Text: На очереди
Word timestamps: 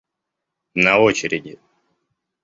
На 0.73 0.97
очереди 0.97 1.59